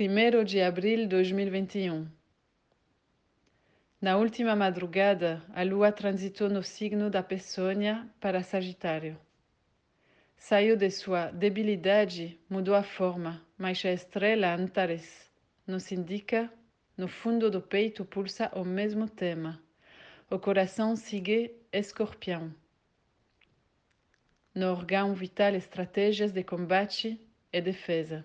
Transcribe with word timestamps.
1 0.00 0.44
de 0.44 0.62
abril 0.62 0.98
de 0.98 1.06
2021. 1.08 2.06
Na 4.00 4.16
última 4.16 4.54
madrugada, 4.54 5.42
a 5.52 5.64
lua 5.64 5.90
transitou 5.90 6.48
no 6.48 6.62
signo 6.62 7.10
da 7.10 7.20
Peçonha 7.20 8.08
para 8.20 8.44
Sagitário. 8.44 9.18
Saiu 10.36 10.76
de 10.76 10.88
sua 10.88 11.32
debilidade, 11.32 12.38
mudou 12.48 12.76
a 12.76 12.84
forma, 12.84 13.44
mas 13.58 13.84
a 13.84 13.90
estrela 13.90 14.54
Antares 14.54 15.32
nos 15.66 15.90
indica, 15.90 16.48
no 16.96 17.08
fundo 17.08 17.50
do 17.50 17.60
peito 17.60 18.04
pulsa 18.04 18.52
o 18.54 18.64
mesmo 18.64 19.08
tema. 19.08 19.60
O 20.30 20.38
coração 20.38 20.94
sigue 20.94 21.56
escorpião. 21.72 22.54
No 24.54 24.70
órgão 24.70 25.12
vital, 25.12 25.56
estratégias 25.56 26.30
de 26.30 26.44
combate 26.44 27.20
e 27.52 27.60
defesa. 27.60 28.24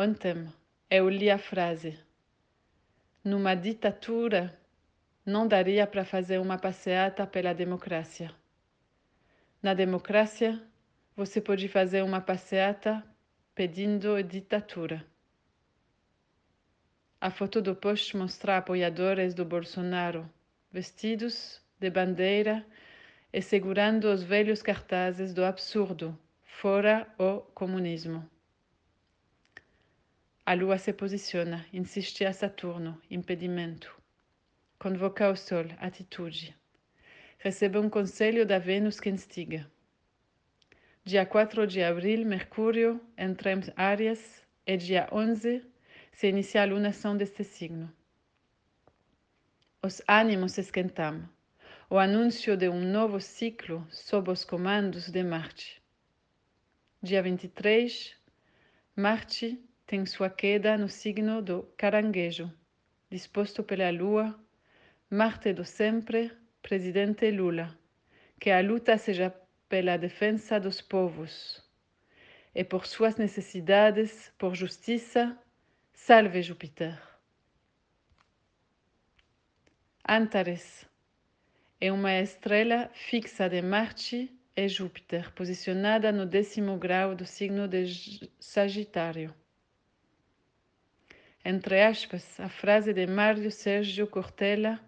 Ontem 0.00 0.46
eu 0.88 1.08
li 1.08 1.28
a 1.28 1.38
frase: 1.38 1.98
Numa 3.24 3.56
ditadura, 3.56 4.56
não 5.26 5.48
daria 5.48 5.88
para 5.88 6.04
fazer 6.04 6.38
uma 6.38 6.56
passeata 6.56 7.26
pela 7.26 7.52
democracia. 7.52 8.30
Na 9.60 9.74
democracia, 9.74 10.62
você 11.16 11.40
pode 11.40 11.66
fazer 11.66 12.04
uma 12.04 12.20
passeata 12.20 13.04
pedindo 13.56 14.22
ditadura. 14.22 15.04
A 17.20 17.28
foto 17.28 17.60
do 17.60 17.74
post 17.74 18.16
mostra 18.16 18.58
apoiadores 18.58 19.34
do 19.34 19.44
Bolsonaro 19.44 20.30
vestidos 20.70 21.60
de 21.76 21.90
bandeira 21.90 22.64
e 23.32 23.42
segurando 23.42 24.04
os 24.04 24.22
velhos 24.22 24.62
cartazes 24.62 25.34
do 25.34 25.44
absurdo, 25.44 26.16
fora 26.44 27.12
o 27.18 27.40
comunismo. 27.52 28.24
A 30.50 30.54
lua 30.54 30.78
se 30.78 30.92
posiciona, 30.92 31.66
insiste 31.72 32.24
a 32.24 32.32
Saturno, 32.32 32.92
impedimento. 33.10 33.90
Convoca 34.78 35.28
o 35.28 35.36
Sol, 35.36 35.66
atitude 35.78 36.56
recebe 37.38 37.78
um 37.78 37.88
conselho 37.88 38.44
da 38.44 38.58
Vênus 38.58 38.98
que 38.98 39.08
instiga. 39.08 39.70
Dia 41.04 41.24
4 41.24 41.66
de 41.66 41.82
abril, 41.82 42.26
Mercúrio 42.26 43.00
entra 43.16 43.52
em 43.52 43.60
Áries 43.76 44.42
e 44.66 44.76
dia 44.76 45.08
11 45.12 45.64
se 46.12 46.28
inicia 46.28 46.62
a 46.62 46.66
lunação 46.66 47.16
deste 47.16 47.44
signo. 47.44 47.92
Os 49.82 50.02
ânimos 50.08 50.58
esquentam. 50.58 51.28
O 51.88 51.96
anúncio 51.96 52.56
de 52.56 52.68
um 52.68 52.80
novo 52.80 53.20
ciclo 53.20 53.86
sob 53.90 54.30
os 54.30 54.44
comandos 54.44 55.08
de 55.08 55.22
Marte. 55.22 55.80
Dia 57.00 57.22
23, 57.22 58.14
Marte 58.96 59.58
tem 59.88 60.04
sua 60.04 60.28
queda 60.28 60.76
no 60.76 60.86
signo 60.86 61.40
do 61.40 61.62
Caranguejo, 61.74 62.52
disposto 63.10 63.64
pela 63.64 63.90
Lua, 63.90 64.38
Marte 65.08 65.54
do 65.54 65.64
sempre 65.64 66.30
presidente 66.60 67.30
Lula, 67.30 67.74
que 68.38 68.50
a 68.50 68.60
luta 68.60 68.98
seja 68.98 69.34
pela 69.66 69.96
defesa 69.96 70.60
dos 70.60 70.82
povos 70.82 71.64
e 72.54 72.62
por 72.62 72.86
suas 72.86 73.16
necessidades, 73.16 74.30
por 74.36 74.54
justiça, 74.54 75.34
salve 75.94 76.42
Júpiter. 76.42 77.00
Antares 80.06 80.86
é 81.80 81.90
uma 81.90 82.12
estrela 82.12 82.90
fixa 82.92 83.48
de 83.48 83.62
Marte 83.62 84.38
e 84.54 84.68
Júpiter, 84.68 85.32
posicionada 85.32 86.12
no 86.12 86.26
décimo 86.26 86.76
grau 86.76 87.14
do 87.14 87.24
signo 87.24 87.66
de 87.66 88.30
Sagitário. 88.38 89.34
Entre 91.50 91.80
aspas, 91.80 92.38
a 92.38 92.50
frase 92.50 92.92
de 92.92 93.06
Mário 93.06 93.50
Sérgio 93.50 94.06
Cortella 94.06 94.78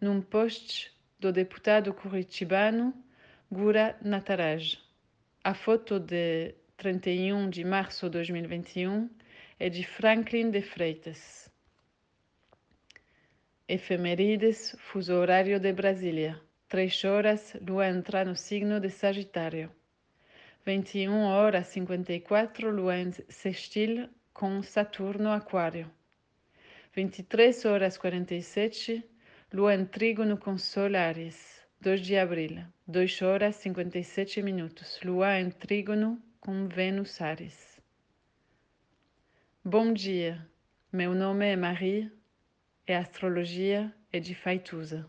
num 0.00 0.20
post 0.20 0.92
do 1.16 1.30
deputado 1.30 1.94
curitibano 1.94 2.92
Gura 3.48 3.96
Nataraj. 4.02 4.80
A 5.44 5.54
foto 5.54 6.00
de 6.00 6.56
31 6.76 7.48
de 7.48 7.62
março 7.62 8.06
de 8.06 8.18
2021 8.18 9.08
é 9.60 9.68
de 9.68 9.86
Franklin 9.86 10.50
de 10.50 10.60
Freitas. 10.60 11.48
Efemerides, 13.68 14.74
fuso 14.80 15.14
horário 15.14 15.60
de 15.60 15.72
Brasília. 15.72 16.42
3 16.68 17.04
horas, 17.04 17.56
lua 17.64 17.86
entra 17.86 18.24
no 18.24 18.34
signo 18.34 18.80
de 18.80 18.90
Sagitário. 18.90 19.70
21 20.66 21.26
horas 21.26 21.68
54, 21.68 22.72
lua 22.72 22.98
em 22.98 23.12
sextil 23.28 24.08
com 24.32 24.60
Saturno 24.64 25.30
Aquário. 25.30 25.88
23 26.98 27.64
horas 27.64 27.96
47, 27.96 29.08
Lua 29.52 29.72
em 29.72 29.84
trígono 29.84 30.36
com 30.36 30.58
Sol 30.58 30.96
Ares, 30.96 31.62
2 31.80 32.00
de 32.00 32.16
abril, 32.16 32.64
2 32.88 33.22
horas 33.22 33.54
57 33.54 34.42
minutos. 34.42 34.98
Lua 35.04 35.38
em 35.38 35.48
trígono 35.48 36.20
com 36.40 36.66
Vênus 36.66 37.20
Ares. 37.20 37.80
Bom 39.64 39.92
dia, 39.92 40.44
meu 40.92 41.14
nome 41.14 41.46
é 41.46 41.54
Marie 41.54 42.10
e 42.88 42.92
a 42.92 42.98
astrologia 42.98 43.94
é 44.12 44.18
de 44.18 44.34
Faituza. 44.34 45.08